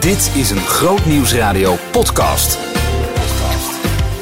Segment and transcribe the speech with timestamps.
[0.00, 2.58] Dit is een Grootnieuwsradio podcast.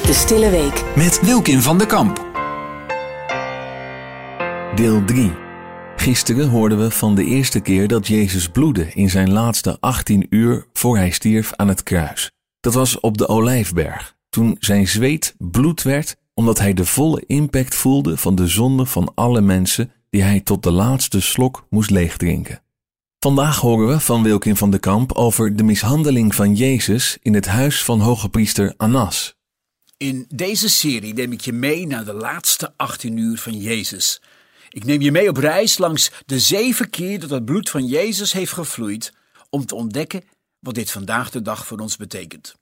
[0.07, 0.85] De Stille Week.
[0.97, 2.27] Met Wilkin van der Kamp.
[4.75, 5.33] Deel 3.
[5.97, 10.67] Gisteren hoorden we van de eerste keer dat Jezus bloedde in zijn laatste 18 uur
[10.73, 12.31] voor hij stierf aan het kruis.
[12.61, 17.75] Dat was op de Olijfberg, toen zijn zweet bloed werd omdat hij de volle impact
[17.75, 22.64] voelde van de zonde van alle mensen die hij tot de laatste slok moest leegdrinken.
[23.25, 27.47] Vandaag horen we van Wilkin van de Kamp over de mishandeling van Jezus in het
[27.47, 29.35] huis van hoge priester Annas.
[29.97, 34.23] In deze serie neem ik je mee naar de laatste 18 uur van Jezus.
[34.69, 38.33] Ik neem je mee op reis langs de zeven keer dat het bloed van Jezus
[38.33, 39.13] heeft gevloeid,
[39.51, 40.25] om te ontdekken
[40.59, 42.55] wat dit vandaag de dag voor ons betekent.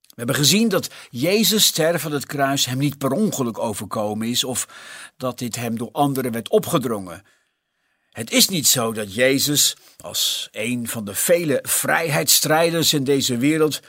[0.00, 4.44] We hebben gezien dat Jezus sterven aan het kruis hem niet per ongeluk overkomen is
[4.44, 4.68] of
[5.16, 7.22] dat dit hem door anderen werd opgedrongen.
[8.18, 13.80] Het is niet zo dat Jezus, als een van de vele vrijheidsstrijders in deze wereld,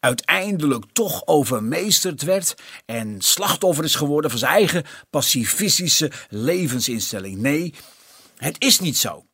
[0.00, 2.54] uiteindelijk toch overmeesterd werd
[2.86, 7.38] en slachtoffer is geworden van zijn eigen pacifistische levensinstelling.
[7.38, 7.74] Nee,
[8.36, 9.24] het is niet zo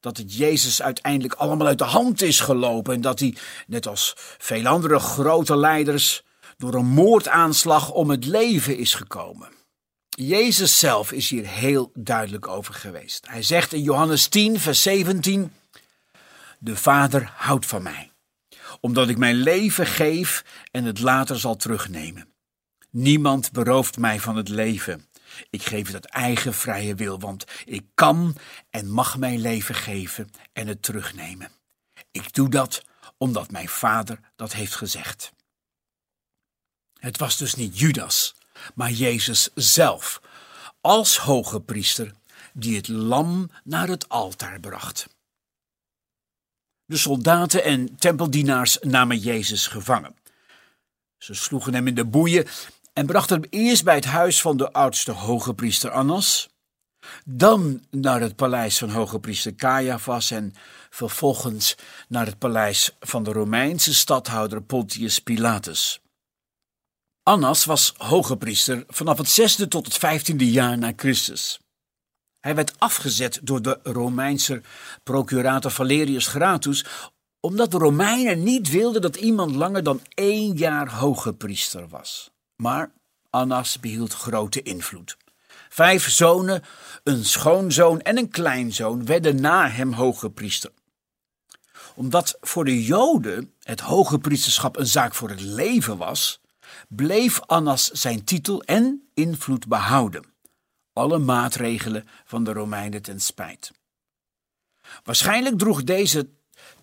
[0.00, 3.34] dat het Jezus uiteindelijk allemaal uit de hand is gelopen en dat hij,
[3.66, 6.22] net als veel andere grote leiders,
[6.58, 9.59] door een moordaanslag om het leven is gekomen.
[10.26, 13.28] Jezus zelf is hier heel duidelijk over geweest.
[13.28, 15.52] Hij zegt in Johannes 10, vers 17:
[16.58, 18.12] De Vader houdt van mij,
[18.80, 22.28] omdat ik mijn leven geef en het later zal terugnemen.
[22.90, 25.08] Niemand berooft mij van het leven.
[25.50, 28.36] Ik geef het uit eigen vrije wil, want ik kan
[28.70, 31.50] en mag mijn leven geven en het terugnemen.
[32.10, 32.82] Ik doe dat
[33.16, 35.32] omdat mijn vader dat heeft gezegd.
[36.98, 38.34] Het was dus niet Judas,
[38.74, 40.20] maar Jezus zelf,
[40.80, 42.12] als hoge priester,
[42.52, 45.08] die het lam naar het altaar bracht.
[46.84, 50.14] De soldaten en tempeldienaars namen Jezus gevangen.
[51.18, 52.46] Ze sloegen hem in de boeien
[52.92, 56.48] en brachten hem eerst bij het huis van de oudste hoge priester Annas,
[57.24, 60.54] dan naar het paleis van hoge priester Caiaphas en
[60.90, 61.76] vervolgens
[62.08, 66.00] naar het paleis van de Romeinse stadhouder Pontius Pilatus.
[67.22, 71.60] Annas was hoge priester vanaf het zesde tot het vijftiende jaar na Christus.
[72.40, 74.62] Hij werd afgezet door de Romeinse
[75.02, 76.84] procurator Valerius Gratus,
[77.40, 82.30] omdat de Romeinen niet wilden dat iemand langer dan één jaar hoge priester was.
[82.56, 82.92] Maar
[83.30, 85.16] Annas behield grote invloed.
[85.68, 86.62] Vijf zonen,
[87.02, 90.70] een schoonzoon en een kleinzoon werden na hem hoge priester.
[91.94, 96.40] Omdat voor de Joden het hoge priesterschap een zaak voor het leven was,
[96.92, 100.24] bleef Annas zijn titel en invloed behouden.
[100.92, 103.72] Alle maatregelen van de Romeinen ten spijt.
[105.04, 106.28] Waarschijnlijk droeg deze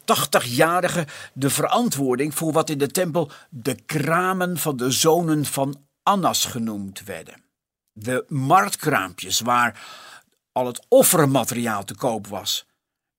[0.02, 6.46] 80-jarige de verantwoording voor wat in de tempel de kramen van de zonen van Annas
[6.46, 7.44] genoemd werden.
[7.92, 9.86] De marktkraampjes waar
[10.52, 12.66] al het offermateriaal te koop was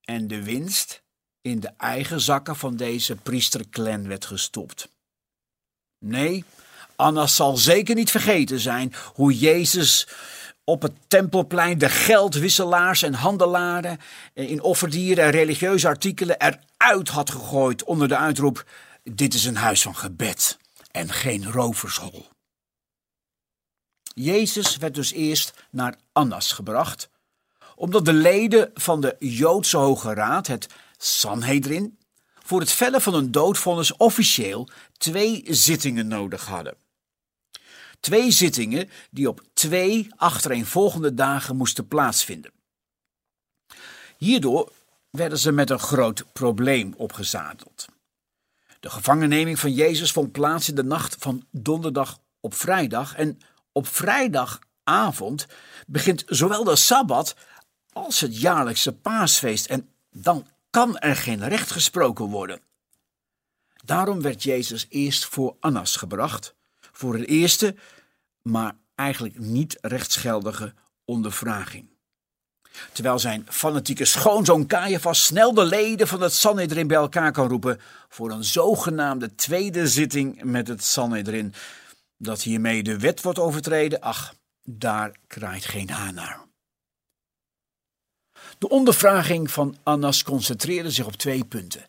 [0.00, 1.02] en de winst
[1.40, 4.88] in de eigen zakken van deze priesterclan werd gestopt.
[5.98, 6.44] Nee,
[7.00, 10.08] Annas zal zeker niet vergeten zijn hoe Jezus
[10.64, 13.98] op het tempelplein de geldwisselaars en handelaren
[14.34, 18.64] in offerdieren en religieuze artikelen eruit had gegooid onder de uitroep:
[19.04, 20.58] Dit is een huis van gebed
[20.90, 22.26] en geen rovershol.
[24.14, 27.10] Jezus werd dus eerst naar Annas gebracht,
[27.74, 30.66] omdat de leden van de Joodse Hoge Raad, het
[30.96, 31.98] Sanhedrin,
[32.42, 36.86] voor het vellen van een doodvonnis officieel twee zittingen nodig hadden.
[38.00, 42.52] Twee zittingen die op twee achtereenvolgende dagen moesten plaatsvinden.
[44.16, 44.72] Hierdoor
[45.10, 47.86] werden ze met een groot probleem opgezadeld.
[48.80, 53.38] De gevangenneming van Jezus vond plaats in de nacht van donderdag op vrijdag en
[53.72, 55.46] op vrijdagavond
[55.86, 57.36] begint zowel de Sabbat
[57.92, 62.60] als het jaarlijkse paasfeest en dan kan er geen recht gesproken worden.
[63.84, 66.54] Daarom werd Jezus eerst voor Annas gebracht,
[66.98, 67.74] voor een eerste,
[68.42, 70.74] maar eigenlijk niet rechtsgeldige
[71.04, 71.88] ondervraging.
[72.92, 77.80] Terwijl zijn fanatieke schoonzoon Caiaphas snel de leden van het Sanhedrin bij elkaar kan roepen
[78.08, 81.54] voor een zogenaamde tweede zitting met het Sanhedrin.
[82.16, 86.40] Dat hiermee de wet wordt overtreden, ach, daar kraait geen haan naar.
[88.58, 91.86] De ondervraging van Annas concentreerde zich op twee punten.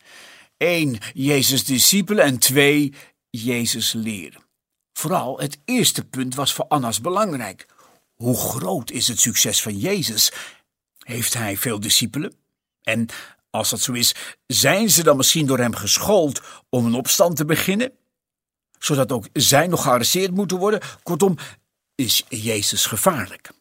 [0.57, 2.93] Eén, Jezus' discipelen en twee,
[3.29, 4.47] Jezus leren.
[4.99, 7.65] Vooral het eerste punt was voor Annas belangrijk.
[8.13, 10.31] Hoe groot is het succes van Jezus?
[10.99, 12.33] Heeft hij veel discipelen?
[12.83, 13.07] En
[13.49, 14.15] Als dat zo is,
[14.47, 17.91] zijn ze dan misschien door hem geschoold om een opstand te beginnen?
[18.79, 20.79] Zodat ook zij nog gearresteerd moeten worden?
[21.03, 21.37] Kortom,
[21.95, 23.51] is Jezus gevaarlijk?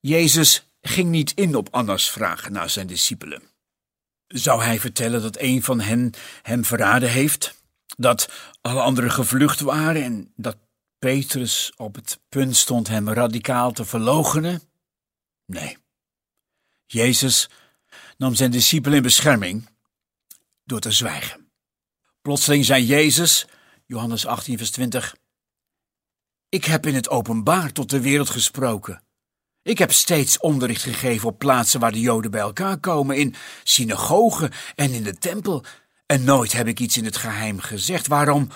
[0.00, 3.42] Jezus ging niet in op Annas vragen naar zijn discipelen.
[4.26, 6.12] Zou hij vertellen dat een van hen
[6.42, 7.58] hem verraden heeft?
[7.96, 10.56] Dat alle anderen gevlucht waren en dat
[10.98, 14.62] Petrus op het punt stond hem radicaal te verloochenen?
[15.46, 15.78] Nee.
[16.86, 17.48] Jezus
[18.16, 19.68] nam zijn discipelen in bescherming
[20.64, 21.50] door te zwijgen.
[22.22, 23.46] Plotseling zei Jezus,
[23.86, 25.16] Johannes 18, vers 20,
[26.48, 29.02] Ik heb in het openbaar tot de wereld gesproken.
[29.62, 33.34] Ik heb steeds onderricht gegeven op plaatsen waar de Joden bij elkaar komen, in
[33.64, 35.64] synagogen en in de tempel.
[36.10, 38.06] En nooit heb ik iets in het geheim gezegd.
[38.06, 38.48] Waarom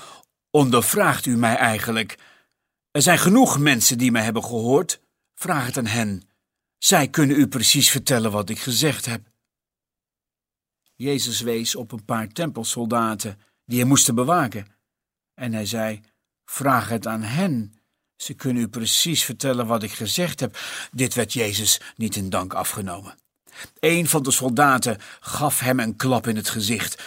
[0.51, 2.19] ondervraagt u mij eigenlijk?
[2.91, 5.01] Er zijn genoeg mensen die mij hebben gehoord.
[5.35, 6.23] Vraag het aan hen.
[6.79, 9.27] Zij kunnen u precies vertellen wat ik gezegd heb.
[10.95, 14.67] Jezus wees op een paar tempelsoldaten die hem moesten bewaken.
[15.35, 16.01] En hij zei:
[16.45, 17.75] Vraag het aan hen.
[18.17, 20.59] Ze kunnen u precies vertellen wat ik gezegd heb.
[20.93, 23.15] Dit werd Jezus niet in dank afgenomen.
[23.81, 27.03] Een van de soldaten gaf hem een klap in het gezicht,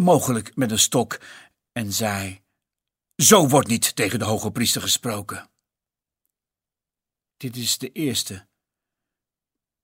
[0.00, 1.20] mogelijk met een stok,
[1.72, 2.42] en zei:
[3.16, 5.50] Zo wordt niet tegen de hoge priester gesproken.
[7.36, 8.46] Dit is de eerste,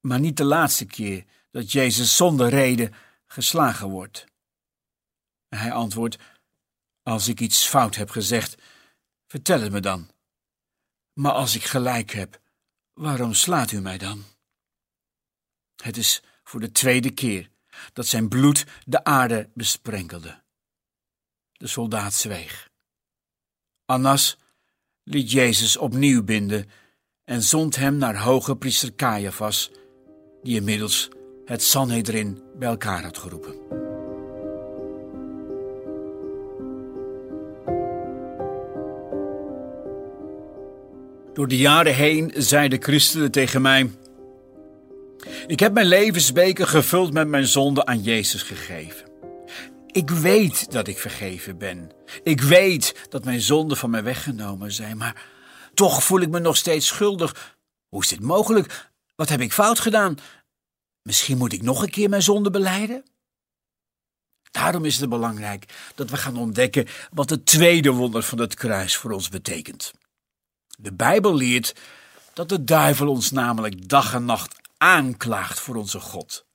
[0.01, 2.95] maar niet de laatste keer dat Jezus zonder reden
[3.27, 4.25] geslagen wordt.
[5.49, 6.19] Hij antwoordt:
[7.03, 8.63] Als ik iets fout heb gezegd,
[9.27, 10.11] vertel het me dan.
[11.13, 12.41] Maar als ik gelijk heb,
[12.93, 14.25] waarom slaat u mij dan?
[15.77, 17.51] Het is voor de tweede keer
[17.93, 20.43] dat zijn bloed de aarde besprenkelde.
[21.53, 22.69] De soldaat zweeg.
[23.85, 24.39] Annas
[25.03, 26.71] liet Jezus opnieuw binden
[27.25, 29.71] en zond hem naar hoge priester Caiaphas,
[30.43, 31.09] die inmiddels
[31.45, 33.55] het Sanhedrin bij elkaar had geroepen.
[41.35, 43.91] Door de jaren heen zeiden christenen tegen mij:
[45.47, 49.11] Ik heb mijn levensbeker gevuld met mijn zonde aan Jezus gegeven.
[49.87, 51.91] Ik weet dat ik vergeven ben.
[52.23, 55.23] Ik weet dat mijn zonden van mij weggenomen zijn, maar
[55.75, 57.57] toch voel ik me nog steeds schuldig.
[57.89, 58.91] Hoe is dit mogelijk?
[59.15, 60.17] Wat heb ik fout gedaan?
[61.03, 63.05] Misschien moet ik nog een keer mijn zonde beleiden?
[64.51, 65.65] Daarom is het belangrijk
[65.95, 69.93] dat we gaan ontdekken wat het tweede wonder van het kruis voor ons betekent.
[70.79, 71.75] De Bijbel leert
[72.33, 76.47] dat de duivel ons namelijk dag en nacht aanklaagt voor onze God.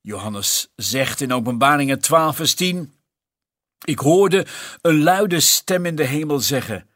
[0.00, 2.94] Johannes zegt in Openbaringen 12, vers 10:
[3.84, 4.46] Ik hoorde
[4.80, 6.88] een luide stem in de hemel zeggen: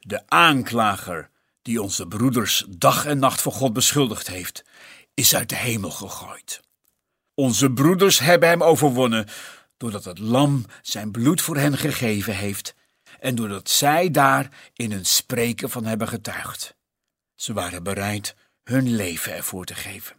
[0.00, 1.30] De aanklager
[1.62, 4.64] die onze broeders dag en nacht voor God beschuldigd heeft,
[5.14, 6.60] is uit de hemel gegooid.
[7.34, 9.26] Onze broeders hebben hem overwonnen,
[9.76, 12.74] doordat het lam zijn bloed voor hen gegeven heeft
[13.20, 16.76] en doordat zij daar in hun spreken van hebben getuigd.
[17.34, 18.34] Ze waren bereid
[18.70, 20.16] hun leven ervoor te geven.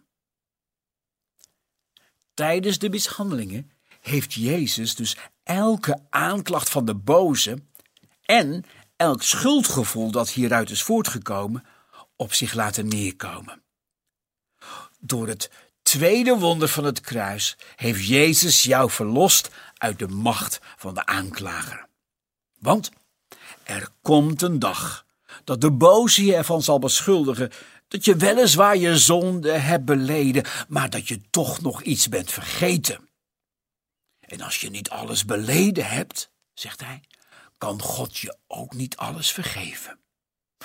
[2.34, 7.62] Tijdens de mishandelingen heeft Jezus dus elke aanklacht van de boze
[8.22, 8.64] en
[8.96, 11.64] elk schuldgevoel dat hieruit is voortgekomen
[12.16, 13.62] op zich laten neerkomen.
[14.98, 15.50] Door het
[15.82, 21.86] tweede wonder van het kruis heeft Jezus jou verlost uit de macht van de aanklager.
[22.58, 22.90] Want
[23.62, 25.06] er komt een dag
[25.44, 27.50] dat de boze je ervan zal beschuldigen
[27.92, 33.08] dat je weliswaar je zonde hebt beleden, maar dat je toch nog iets bent vergeten.
[34.20, 37.00] En als je niet alles beleden hebt, zegt hij,
[37.58, 39.98] kan God je ook niet alles vergeven.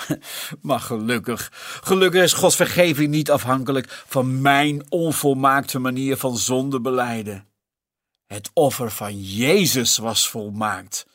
[0.62, 1.52] Maar gelukkig,
[1.84, 7.47] gelukkig is Gods vergeving niet afhankelijk van mijn onvolmaakte manier van zonde beleiden.
[8.28, 11.06] Het offer van Jezus was volmaakt,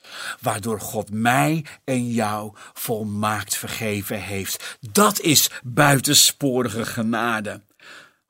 [0.40, 4.78] waardoor God mij en jou volmaakt vergeven heeft.
[4.81, 7.61] Dat is buitensporige genade.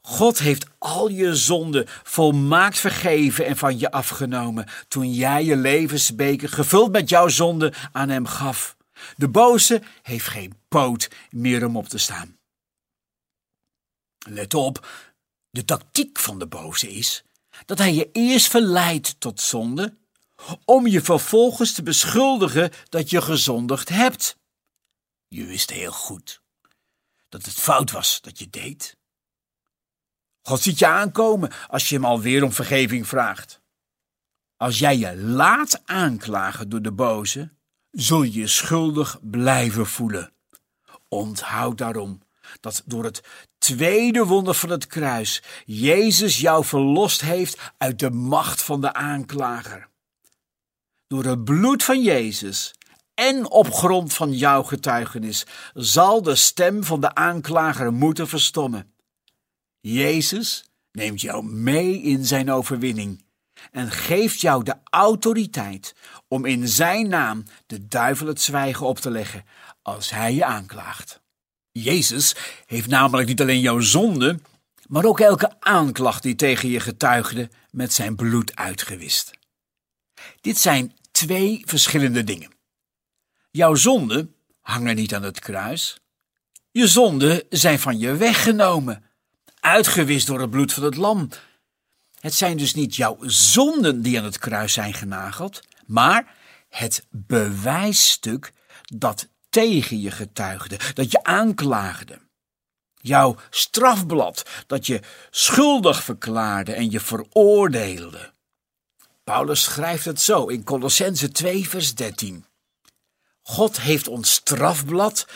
[0.01, 6.49] God heeft al je zonden volmaakt vergeven en van je afgenomen toen jij je levensbeker
[6.49, 8.77] gevuld met jouw zonde aan hem gaf.
[9.17, 12.37] De boze heeft geen poot meer om op te staan.
[14.29, 14.87] Let op,
[15.51, 17.25] de tactiek van de boze is
[17.65, 19.97] dat hij je eerst verleidt tot zonde,
[20.65, 24.37] om je vervolgens te beschuldigen dat je gezondigd hebt.
[25.29, 26.43] Je wist heel goed
[27.29, 28.97] dat het fout was dat je deed.
[30.43, 33.61] God ziet je aankomen als je hem alweer om vergeving vraagt.
[34.57, 37.53] Als jij je laat aanklagen door de boze,
[37.91, 40.33] zul je je schuldig blijven voelen.
[41.09, 42.23] Onthoud daarom
[42.61, 43.21] dat door het
[43.59, 49.89] tweede wonder van het kruis Jezus jou verlost heeft uit de macht van de aanklager.
[51.07, 52.75] Door het bloed van Jezus
[53.15, 58.95] en op grond van jouw getuigenis zal de stem van de aanklager moeten verstommen.
[59.81, 63.25] Jezus neemt jou mee in zijn overwinning
[63.71, 65.95] en geeft jou de autoriteit
[66.29, 69.45] om in zijn naam de duivel het zwijgen op te leggen
[69.83, 71.22] als hij je aanklaagt.
[71.73, 72.37] Jezus
[72.67, 74.41] heeft namelijk niet alleen jouw zonde,
[74.87, 79.31] maar ook elke aanklacht die tegen je getuigde met zijn bloed uitgewist.
[80.41, 82.51] Dit zijn twee verschillende dingen.
[83.51, 86.01] Jouw zonden hangen niet aan het kruis.
[86.71, 89.05] Je zonden zijn van je weggenomen,
[89.61, 91.29] uitgewist door het bloed van het lam.
[92.21, 96.35] Het zijn dus niet jouw zonden die aan het kruis zijn genageld, maar
[96.69, 98.53] het bewijsstuk
[98.83, 102.19] dat tegen je getuigde, dat je aanklaagde.
[102.95, 108.33] Jouw strafblad dat je schuldig verklaarde en je veroordeelde.
[109.25, 112.45] Paulus schrijft het zo in Colossense 2, vers 13.
[113.43, 115.27] God heeft ons strafblad,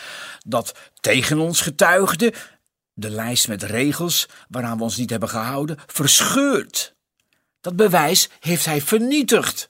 [0.45, 2.33] dat tegen ons getuigde,
[2.93, 6.95] de lijst met regels waaraan we ons niet hebben gehouden, verscheurd.
[7.61, 9.69] Dat bewijs heeft hij vernietigd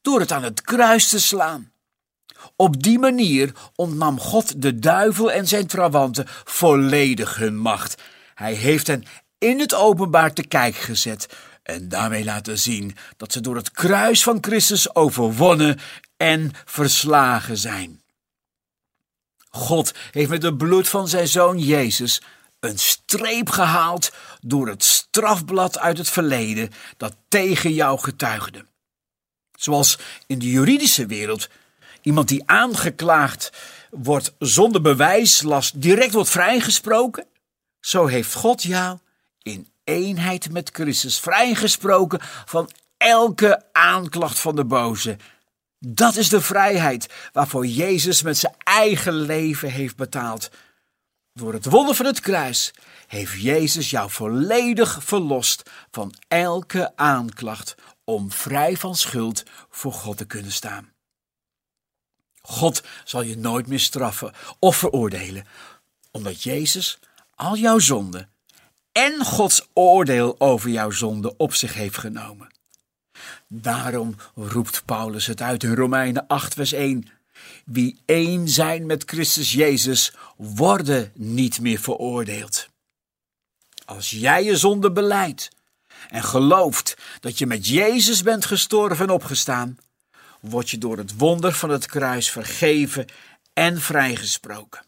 [0.00, 1.72] door het aan het kruis te slaan.
[2.56, 8.02] Op die manier ontnam God de duivel en zijn trawanten volledig hun macht.
[8.34, 9.04] Hij heeft hen
[9.38, 11.28] in het openbaar te kijk gezet
[11.62, 15.78] en daarmee laten zien dat ze door het kruis van Christus overwonnen
[16.16, 18.00] en verslagen zijn.
[19.50, 22.22] God heeft met het bloed van zijn zoon Jezus
[22.60, 28.64] een streep gehaald door het strafblad uit het verleden dat tegen jou getuigde.
[29.52, 31.48] Zoals in de juridische wereld
[32.08, 33.52] iemand die aangeklaagd
[33.90, 37.26] wordt zonder bewijslast direct wordt vrijgesproken,
[37.80, 38.98] zo heeft God jou
[39.42, 45.16] in eenheid met Christus vrijgesproken van elke aanklacht van de boze.
[45.78, 50.50] Dat is de vrijheid waarvoor Jezus met zijn eigen leven heeft betaald.
[51.32, 52.70] Door het wonder van het kruis
[53.06, 57.74] heeft Jezus jou volledig verlost van elke aanklacht
[58.04, 60.96] om vrij van schuld voor God te kunnen staan.
[62.48, 65.46] God zal je nooit meer straffen of veroordelen,
[66.10, 66.98] omdat Jezus
[67.34, 68.28] al jouw zonden
[68.92, 72.48] en Gods oordeel over jouw zonde op zich heeft genomen.
[73.48, 77.08] Daarom roept Paulus het uit in Romeinen 8, vers 1.
[77.64, 82.68] Wie één zijn met Christus Jezus, worden niet meer veroordeeld.
[83.84, 85.48] Als jij je zonde beleidt
[86.08, 89.78] en gelooft dat je met Jezus bent gestorven en opgestaan,
[90.40, 93.06] word je door het wonder van het kruis vergeven
[93.52, 94.86] en vrijgesproken.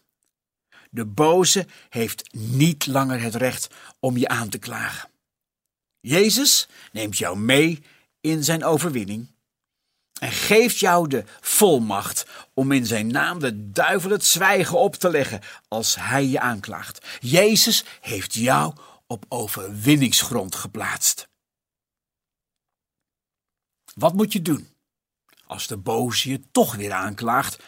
[0.89, 3.67] De boze heeft niet langer het recht
[3.99, 5.09] om je aan te klagen.
[5.99, 7.83] Jezus neemt jou mee
[8.21, 9.27] in zijn overwinning
[10.19, 15.09] en geeft jou de volmacht om in zijn naam de duivel het zwijgen op te
[15.09, 17.05] leggen als hij je aanklaagt.
[17.19, 18.73] Jezus heeft jou
[19.07, 21.29] op overwinningsgrond geplaatst.
[23.93, 24.70] Wat moet je doen
[25.51, 27.59] als de boze je toch weer aanklaagt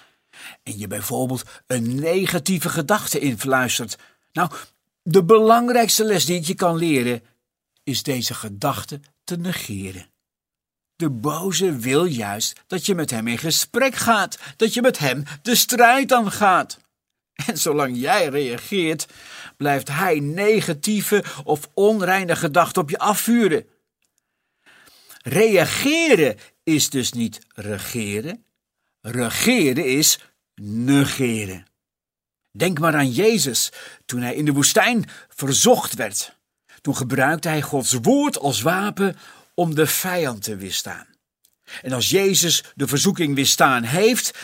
[0.63, 3.97] en je bijvoorbeeld een negatieve gedachte influistert?
[4.31, 4.51] Nou,
[5.01, 7.21] de belangrijkste les die je kan leren
[7.83, 10.11] is deze gedachte te negeren.
[10.95, 15.23] De boze wil juist dat je met hem in gesprek gaat, dat je met hem
[15.41, 16.79] de strijd aangaat.
[17.45, 19.07] En zolang jij reageert,
[19.57, 23.65] blijft hij negatieve of onreine gedachten op je afvuren.
[25.21, 28.45] Reageren is dus niet regeren.
[29.01, 30.19] Regeren is
[30.55, 31.65] negeren.
[32.51, 33.71] Denk maar aan Jezus
[34.05, 36.37] toen hij in de woestijn verzocht werd.
[36.81, 39.17] Toen gebruikte hij Gods woord als wapen
[39.53, 41.07] om de vijand te weerstaan.
[41.81, 44.39] En als Jezus de verzoeking weerstaan heeft,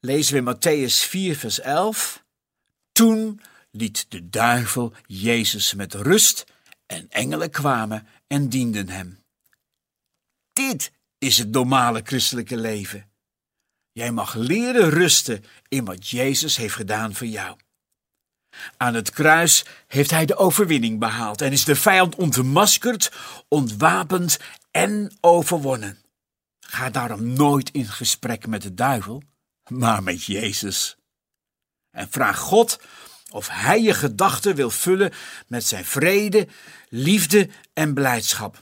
[0.00, 2.24] lezen we in Matthäus 4, vers 11.
[2.92, 6.44] Toen liet de duivel Jezus met rust
[6.86, 9.18] en engelen kwamen en dienden hem.
[10.52, 13.10] Dit is het normale christelijke leven.
[13.92, 17.56] Jij mag leren rusten in wat Jezus heeft gedaan voor jou.
[18.76, 23.12] Aan het kruis heeft hij de overwinning behaald en is de vijand ontmaskerd,
[23.48, 24.38] ontwapend
[24.70, 25.98] en overwonnen.
[26.60, 29.22] Ga daarom nooit in gesprek met de duivel,
[29.68, 30.96] maar met Jezus.
[31.90, 32.80] En vraag God
[33.30, 35.12] of Hij je gedachten wil vullen
[35.46, 36.48] met zijn vrede,
[36.88, 38.58] liefde en blijdschap.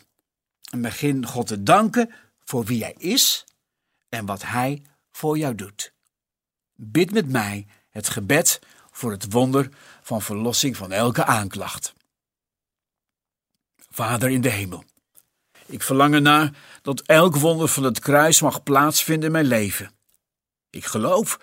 [0.71, 2.11] En begin God te danken
[2.45, 3.45] voor wie Hij is
[4.09, 4.83] en wat Hij
[5.13, 5.93] voor jou doet.
[6.75, 8.61] Bid met mij het gebed
[8.91, 9.69] voor het wonder
[10.03, 11.95] van verlossing van elke aanklacht.
[13.91, 14.85] Vader in de hemel,
[15.67, 16.51] ik verlang ernaar
[16.83, 19.91] dat elk wonder van het kruis mag plaatsvinden in mijn leven.
[20.71, 21.41] Ik geloof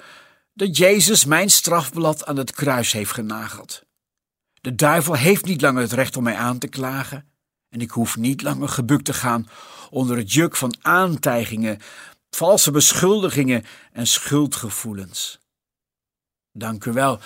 [0.54, 3.84] dat Jezus mijn strafblad aan het kruis heeft genageld.
[4.62, 7.31] De duivel heeft niet langer het recht om mij aan te klagen
[7.72, 9.50] en ik hoef niet langer gebukt te gaan
[9.90, 11.80] onder het juk van aantijgingen,
[12.30, 15.40] valse beschuldigingen en schuldgevoelens.
[16.52, 17.20] Dank u wel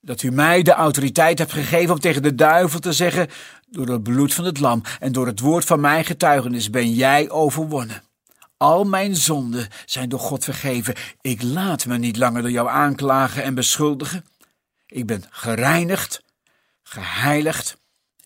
[0.00, 3.28] dat u mij de autoriteit hebt gegeven om tegen de duivel te zeggen:
[3.68, 7.30] Door het bloed van het lam en door het woord van mijn getuigenis ben jij
[7.30, 8.02] overwonnen.
[8.56, 10.94] Al mijn zonden zijn door God vergeven.
[11.20, 14.24] Ik laat me niet langer door jou aanklagen en beschuldigen.
[14.86, 16.22] Ik ben gereinigd,
[16.82, 17.76] geheiligd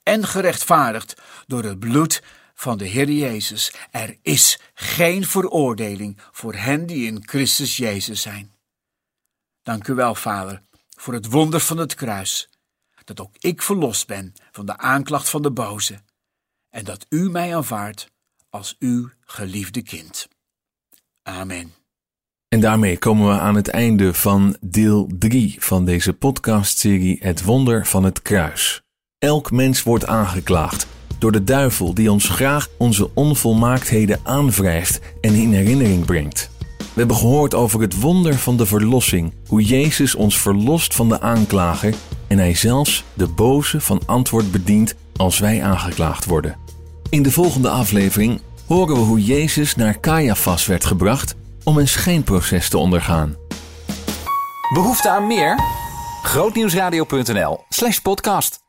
[0.06, 1.14] en gerechtvaardigd
[1.46, 2.22] door het bloed
[2.54, 3.72] van de Heer Jezus.
[3.90, 8.54] Er is geen veroordeling voor hen die in Christus Jezus zijn.
[9.62, 10.62] Dank u wel, Vader,
[10.96, 12.50] voor het wonder van het kruis,
[13.04, 16.00] dat ook ik verlost ben van de aanklacht van de boze,
[16.70, 18.10] en dat u mij aanvaardt
[18.50, 20.28] als uw geliefde kind.
[21.22, 21.74] Amen.
[22.48, 27.86] En daarmee komen we aan het einde van deel 3 van deze podcastserie Het Wonder
[27.86, 28.85] van het Kruis.
[29.26, 30.86] Elk mens wordt aangeklaagd
[31.18, 36.50] door de duivel die ons graag onze onvolmaaktheden aanwrijft en in herinnering brengt.
[36.78, 41.20] We hebben gehoord over het wonder van de verlossing, hoe Jezus ons verlost van de
[41.20, 41.94] aanklager
[42.26, 46.56] en hij zelfs de boze van antwoord bedient als wij aangeklaagd worden.
[47.10, 52.68] In de volgende aflevering horen we hoe Jezus naar Caiaphas werd gebracht om een schijnproces
[52.68, 53.36] te ondergaan.
[54.72, 55.58] Behoefte aan meer?
[56.22, 58.64] Grootnieuwsradio.nl slash podcast.